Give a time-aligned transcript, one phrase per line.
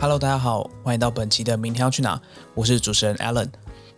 [0.00, 2.16] Hello，大家好，欢迎到本期的《明天要去哪》，
[2.54, 3.50] 我是主持人 Alan。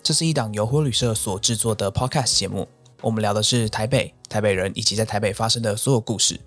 [0.02, 2.66] 这是一档由婚旅社所制作的 Podcast 节目，
[3.02, 6.40] 我们聊的是台北、台北人以及在台北发生的所有故事。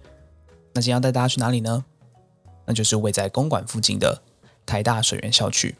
[0.74, 1.86] 那今天要带大家去哪里呢？
[2.66, 4.22] 那就是位在公馆附近的
[4.66, 5.78] 台大水源校区。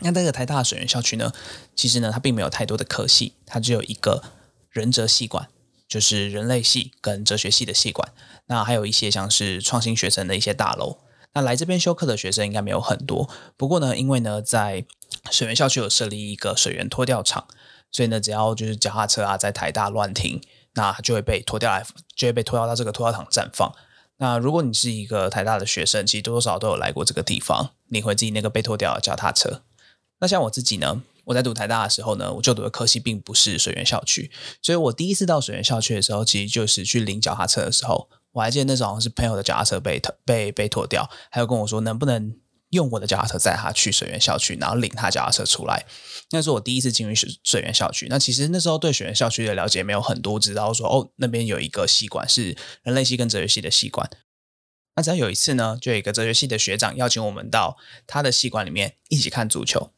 [0.00, 1.32] 那这个台大水源校区呢，
[1.74, 4.22] 其实呢，它并没有太多的科系，它只有一个
[4.68, 5.48] 人哲系馆，
[5.88, 8.12] 就是人类系跟哲学系的系馆。
[8.44, 10.98] 那还有一些像是创新学城的一些大楼。
[11.34, 14.84] 那来这边修课的学生应该没有很多，不过呢，因为呢，在
[15.30, 17.48] 水源校区有设立一个水源拖吊场，
[17.90, 20.40] 所以呢，只要就是脚踏车啊在台大乱停，
[20.74, 21.84] 那就会被拖掉来，
[22.14, 23.74] 就会被拖到这个拖吊场绽放。
[24.18, 29.62] 那如果你是一个台大的学生，其实多多少少都有来过这个地方，领回自己那个被拖掉的脚踏车。
[30.20, 34.30] 那像我自己呢，我在读台大的时候呢，我就读的科系并不是水源校区，
[34.62, 38.08] 所以我第一次到水源校区的时候，其实就是去领脚踏车的时候。
[38.34, 42.36] 我还记得那时候好像是朋友的脚踏车被被被拖掉，还有跟我说能不能
[42.70, 45.86] 用我的脚踏车载他去水源校区，然后领他脚踏车出来。
[46.30, 48.08] 那是我第一次进入水水源校区。
[48.10, 54.10] 那其实那时候对水源校区的了解没有很多，只知道说哦那边有一个系馆是人类系跟哲学系的系馆。
[54.96, 57.76] 那只要有一次呢，就有一个哲学系的学长邀请我们到
[58.06, 59.92] 他的系馆里面一起看足球。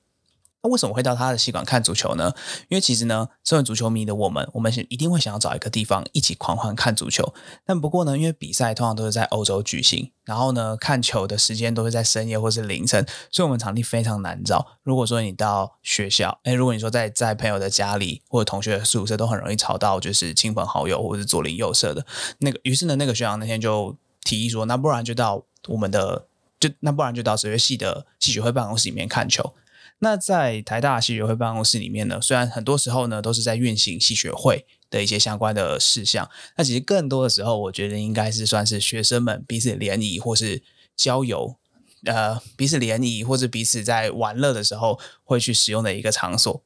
[0.67, 2.34] 那为什么会到他的戏馆看足球呢？
[2.69, 7.33] 因为其实呢，身为足球迷的我们，我们是一定会想要找一个地方一起狂欢看足球。
[7.64, 14.67] 但不过呢，因为比赛通常都是在欧洲举行，然后呢，看球的时间都是在深夜或是凌晨，所以我们场地非常难找。
[14.83, 22.05] 如果说你到学校，哎，如果你说在在朋友的家里或者同学的宿舍，都很容易吵到就是亲朋好友或者是左邻右舍的
[22.39, 22.59] 那个。
[22.64, 26.27] 于是呢，那个学长那天就提议说，那不然就到我们的，
[26.59, 29.55] 就那不然就到哲学系的戏曲会办公室里面看球。
[29.98, 40.62] 那在台大戏学会办公室里面呢，虽然很多时候呢都是在运行戏学会的一些相关的事项，那其实更多的时候，我觉得应该是算是学生们彼此联谊或是
[40.94, 41.56] 交友，
[42.04, 46.62] 呃，彼此联谊或者彼此在玩乐的时候会去使用的一个场所。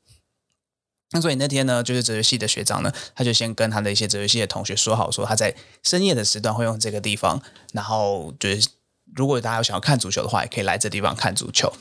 [1.12, 7.40] 那所以那天呢，就是哲学系的学长呢，他就先跟他的一些哲学系的同学说好，说他在深夜的时段会用这个地方，
[7.72, 8.68] 然后就是
[9.14, 11.72] 如果大家有想要看足球的话，也可以来这地方看足球。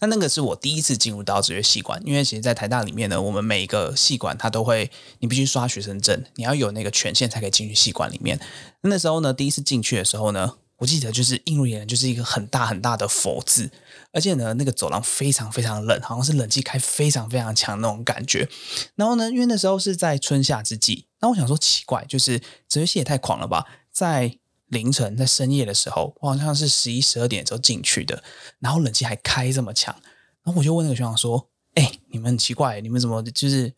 [0.00, 4.90] 那那个是我第一次进入到哲学系馆，因为其实，在台大里面呢，我们每一个系馆它都会，
[5.20, 8.38] 你必须刷学生证，你要有那个权限才可以进去系馆里面。
[8.82, 13.70] 那时候呢，第一次进去的时候呢，我记得就是映入眼帘就是一个很大很大的佛字，
[14.12, 18.48] 而且呢，那个走廊非常非常冷，好像是冷气开非常非常强那种感觉。
[18.96, 22.38] 然后呢，因为那时候是在春夏之际，那我想说奇怪，就是
[22.68, 24.38] 哲学系也太狂了吧，在。
[24.74, 28.22] 凌晨在深夜的时候，我好像是十一十二点时候进去的，
[28.58, 29.94] 然后冷气还开这么强，
[30.42, 33.72] 然后我就问那个学长说：“哎，你们很奇怪，你们怎么就是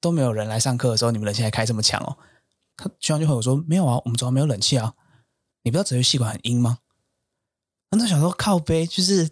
[0.00, 2.18] 都没有人来上课的时候，你们冷气还开这么强哦？”
[2.76, 4.92] 他学长就回我说：“没有啊，我们昨晚没有冷气啊，
[5.62, 6.80] 你不知道哲学系馆很阴吗？”
[7.96, 9.30] 那想说靠背就是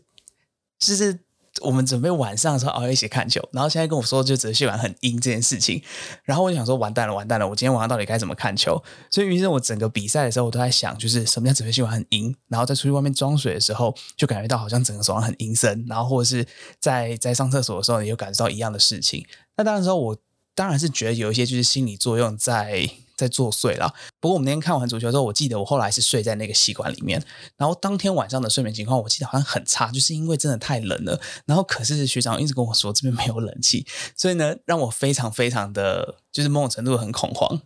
[0.78, 1.27] 就是。
[1.62, 5.82] 我们准备晚上的时候熬夜一起看球，然后现在跟我说就哲学馆很阴这件事情，
[6.24, 8.82] 然后我就想说完蛋了完蛋了，我今天晚上到底该怎么看球？
[9.10, 16.46] 所以于是我整个比赛的时候我都在想，就是什么叫哲学馆很阴，然后在出去外面装水的时候就感觉到好像整个手上很阴森，然后或者是
[16.80, 19.26] 在在上厕所的时候也有感受到一样的事情。
[19.56, 20.16] 那当然时候我
[20.54, 22.88] 当然是觉得有一些就是心理作用在。
[23.18, 23.92] 在作祟了。
[24.20, 27.20] 不过我们那天看完足球之后，我记得我后来是睡在那个吸管里面。
[27.56, 31.20] 然后当天晚上的睡眠情况，我记得好像很差，就是因为真的太冷了。
[31.44, 33.84] 然后可是学长一直跟我说这边没有冷气，
[34.16, 37.60] 所以呢让我非常非常的就是某种程度很恐慌。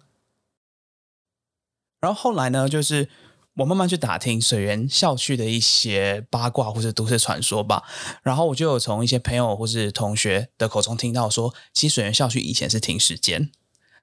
[2.01, 3.09] 然后后来呢，就是
[3.57, 7.85] 我慢慢去打听水源校区的一些八卦或者都市传说吧。
[8.23, 13.51] 然后我就有从一些朋友或是同学的口中听到说，其实水源校区以前是停时间。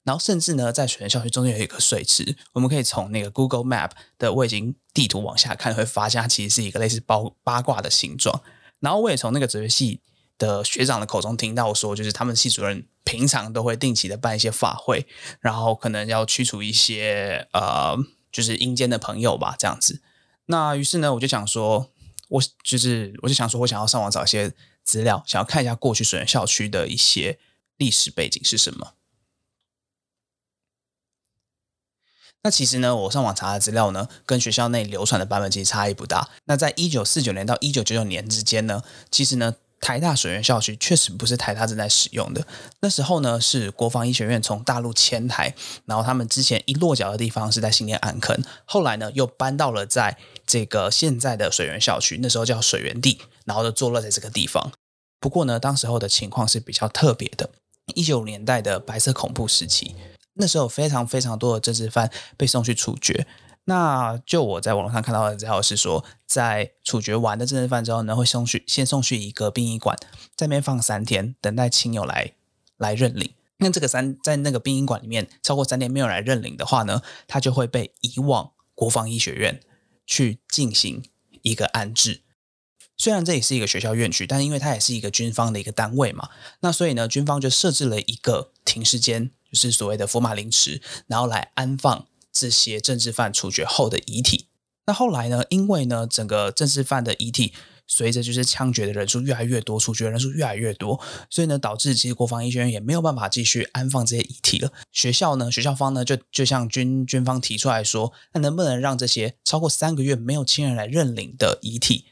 [0.04, 8.42] 然后甚至呢，在水源校区中间有一个水池，我们可以从那个 Google Map 的卫星地图往下看，会发现它其实是一个类似包八卦的形状。
[8.80, 10.00] 然后我也从那个哲学系
[10.38, 15.06] 的学长的口中听到说，就是他们系主任平常都会定期的办一些法会，
[15.42, 17.98] 然后可能要驱除一些呃，
[18.32, 20.02] 就是阴间的朋友吧，这样子。
[20.46, 21.92] 那于是呢，我就想说，
[22.30, 24.54] 我就是我就想说我想要上网找一些
[24.84, 27.38] 资料，想要看一下过去水源校区的一些
[27.78, 28.94] 历史背景是什么。
[32.42, 36.30] 那其实呢，我上网查的资料呢，跟学校内流传的版本其实差异不大。
[36.46, 38.82] 那在一九四九年到一九九九年之间呢，
[39.12, 42.48] 其实呢，台大水源校区确实不是台大正在使用的。
[42.80, 45.54] 那时候呢，是国防医学院从大陆迁台，
[45.86, 54.72] 然后他们之前一落脚的地方是在新店安坑，后来呢，又搬到了在这个现在的水源校区，那时候叫水源地，然后就坐落在这个地方。
[55.20, 57.50] 不过呢，当时候的情况是比较特别的，
[57.96, 59.94] 一九年代的白色恐怖时期。
[60.40, 63.28] 那时候非常非常多的政治犯被送去处决。
[63.66, 69.96] 那就我在网络上看到的资料是说，在处决完的政治犯之后呢，会送去先送去一个殡仪馆，
[70.36, 72.34] 在那边放三天，等待亲友来
[72.78, 73.36] 来认领。
[73.58, 79.62] 那这个三在那个殡仪馆里面超过三天没有来认领的话呢，他就会被移往国防医学院
[80.08, 81.04] 去进行
[81.44, 82.22] 一个安置。
[82.98, 86.30] 虽然这也是一个学校院区，但因为它也是一个军方的一个单位嘛，
[86.62, 94.48] 那所以呢，军方就设置了一个停尸间，就是所谓的福马林池，然后来安放这些政治犯处决后的遗体。
[94.86, 97.54] 那后来呢，因为呢，整个政治犯的遗体
[97.86, 101.00] 随着就是枪决的人数越来越多，处决人数越来越多，
[101.30, 104.72] 所以呢，导致其实国防医学院也没有办法继续安放这些遗体了。
[104.92, 112.06] 学校呢，学校方呢，就就向军军方提出来说，那能不能让这些超过三个月没有亲人来认领的遗体？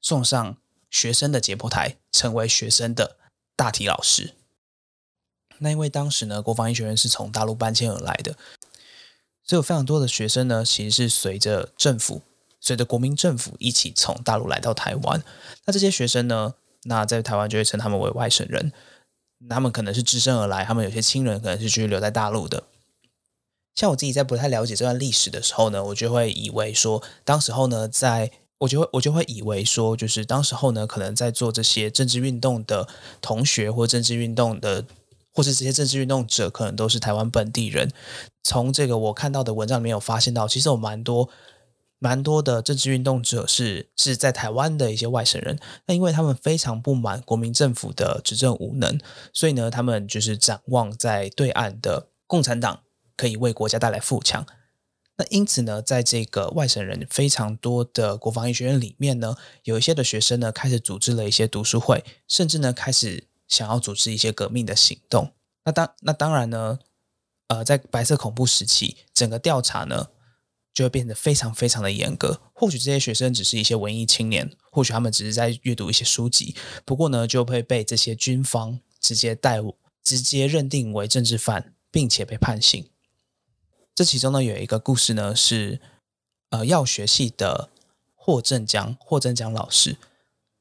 [0.00, 0.56] 送上
[0.90, 3.16] 学生的解剖台，成为学生的
[3.56, 4.37] 大体老师。
[5.60, 8.32] 那因为当时呢，国防医学院是从大陆搬迁而来的，
[9.44, 12.22] 所以有非常多的学生呢，其实是随着政府、
[12.60, 15.22] 随着国民政府一起从大陆来到台湾。
[15.64, 18.72] 那这些学生呢，那在台湾就会称他们为外省人。
[19.48, 22.64] 他们可能是只身而来，他们有些亲人可能是继续留在大陆的。
[23.76, 32.88] 像我自己在不太了解这段历史的时候呢，我就会以为说，当时候呢，在我就会我就会以为说，就是当时候呢，可能在做这些政治运动的
[33.20, 34.84] 同学，或政治运动的，
[35.32, 37.90] 或是这些政治运动者，可能都是台湾本地人。
[38.42, 41.28] 从这个我看到的文章里面有发现到，其实有蛮多
[41.98, 45.58] 蛮多的政治运动者是是在台湾的一些外省人。
[45.86, 48.98] 那因为他们非常不满国民政府的执政无能，
[49.32, 52.82] 所以呢，他们就是展望在对岸的共产党
[53.16, 54.46] 可以为国家带来富强。
[55.16, 59.34] 那因此呢，在这个外省人非常多的国防医学院里面呢，
[59.64, 65.32] 有一些的学生呢，开始组织了一些读书会，甚至呢，开始想要组织一些革命的行动。
[65.64, 66.78] 那当那当然呢，
[67.48, 70.08] 呃，在白色恐怖时期，整个调查呢，
[70.72, 72.40] 就会变得非常非常的严格。
[72.54, 76.54] 或许这些学生只是一些文艺青年，或许他们只是在阅读一些书籍，
[76.84, 79.60] 不过呢，就会被这些军方直接带
[80.02, 82.88] 直接认定为政治犯，并且被判刑。
[83.94, 85.80] 这其中呢有一个故事呢是，
[86.50, 87.68] 呃，药学系的
[88.14, 89.96] 霍正江，霍正江老师。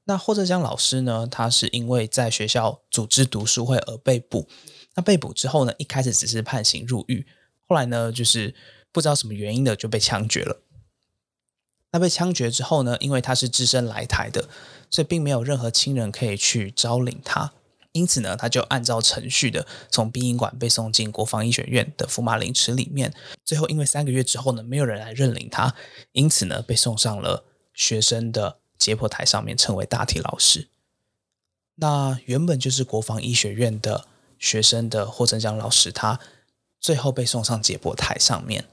[0.07, 4.47] 那霍正江老师呢，他是因为在学校组织读书会而被捕。
[4.95, 7.27] 那被捕之后呢，一开始只是判刑入狱，
[7.67, 8.55] 后来呢，就是
[8.93, 10.61] 不知道什么原因的就被枪决了。
[11.91, 14.47] 那被枪决之后呢，因为他是只身来台的，
[14.89, 17.51] 所以并没有任何亲人可以去招领他。
[17.91, 23.13] 因此呢，他就按照程序的从殡仪馆被送进国防医学院的福马林池里面。
[23.43, 25.75] 最后，因为三个月之后呢，没有人来认领他，
[26.13, 27.43] 因此呢，被送上了
[27.73, 30.67] 学生的解剖台上面，成为大体老师。
[31.75, 34.07] 那原本就是国防医学院的
[34.39, 36.19] 学生的霍正江老师，他
[36.79, 38.65] 最后被送上解剖台上面，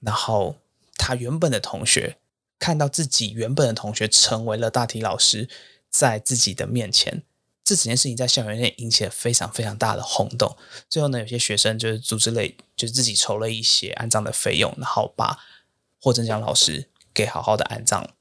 [0.00, 0.56] 然后
[0.96, 2.16] 他原本的同学
[2.58, 5.48] 看到自己原本的同学成为了大体老师，
[5.90, 7.22] 在自己的面前。
[7.62, 10.56] 这几件事情在校园内引起了非常非常大的轰动。
[10.88, 12.42] 最后呢，有些学生就是组织了，
[12.74, 15.38] 就是自己筹了一些安葬的费用，然后把
[16.00, 18.14] 霍正江老师给好好的安葬了。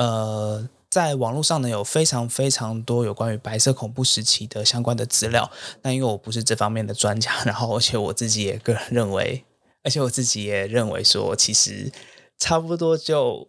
[0.00, 5.50] 呃，在网络上呢，有非常非常多有关于白色恐怖时期的相关的资料。
[5.82, 9.44] 那因为我不是这方面的专家，然后而且我自己也个人认为，
[9.82, 11.92] 而且我自己也认为说，其实
[12.38, 13.46] 差不多就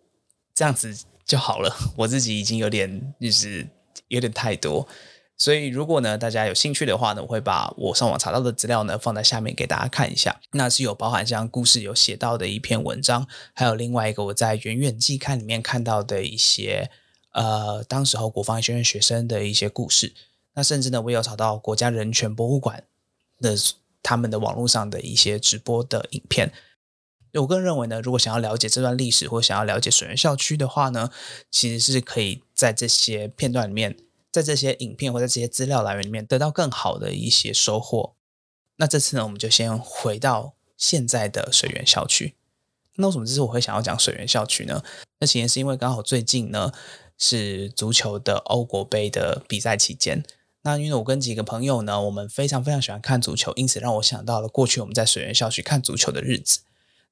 [0.53, 0.93] 这样子
[1.25, 1.73] 就好了。
[1.95, 3.65] 我自己已经有点就是。
[4.07, 4.85] 有点太多，
[5.41, 10.39] 所以如果呢大家有兴趣的话呢，我会把我上网查到的资料呢放在下面给大家看一下。
[10.51, 16.91] 那是有包含像故事有写到的一篇文章，还有另外一个我在远远季刊里面看到的一些
[17.31, 20.13] 呃当时候国防学院学生的一些故事。
[20.53, 22.83] 那甚至呢，我有找到国家人权博物馆
[23.39, 23.55] 的
[24.03, 26.53] 他们的网络上的一些直播的影片。
[27.33, 31.09] 我个人认为呢，如果想要了解这段历史，或想要了解水源校区的话呢，
[31.49, 33.97] 其实是可以在这些片段里面，
[34.31, 38.15] 在这些影片或者这些资料来源里面得到更好的一些收获。
[38.77, 42.35] 那这次呢，我们就先回到现在的水源校区。
[42.95, 44.83] 那为什么这次我会想要讲水源校区呢？
[45.19, 46.71] 那其实是因为刚好最近呢
[47.17, 50.23] 是足球的欧国杯的比赛期间。
[50.63, 56.61] 那因为我跟几个朋友呢，我们非常非常喜欢看足球，因此让我想到了过去我们在水源校区看足球的日子。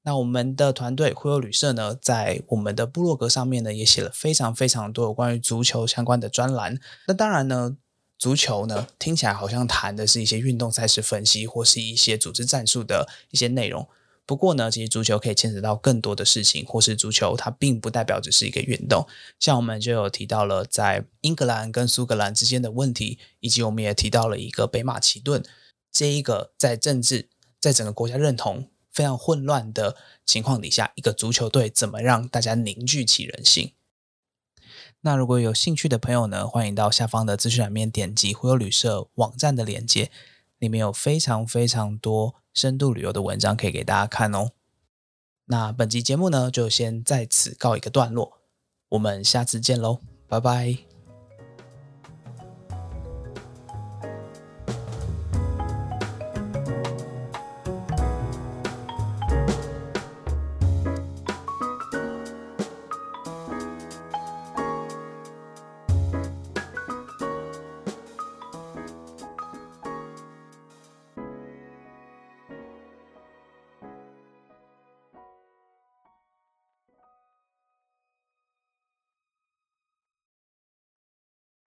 [0.02, 6.80] 那我们的团队忽悠旅社呢，在我们的部落格上面呢，也写了非常非常多有关于足球相关的专栏。
[7.06, 7.76] 那当然呢，
[8.18, 13.86] 足球呢听起来好像谈的是一些运动赛事分析，或是一些组织战术的一些内容。
[14.24, 19.06] 不过呢，其实足球可以牵扯到更多的事情，或是足球它并不代表只是一个运动。
[19.38, 25.42] 像我们就有提到了在英格兰跟苏格兰之间的问题，以及我们也提到了一个北马其顿
[25.92, 27.28] 这一个在政治
[27.60, 28.68] 在整个国家认同。
[28.92, 33.72] 非常混乱的情况底下，一个足球队怎么让大家凝聚起人心。
[35.02, 40.10] 那如果有兴趣的朋友呢，欢迎到下方的资讯栏面点击忽悠旅社网站的链接，
[40.58, 44.50] 里面有非常非常多深度旅游的文章可以给大家看哦。
[45.46, 48.38] 那本集节目呢，就先在此告一个段落，
[48.90, 50.89] 我们下次见喽，拜拜。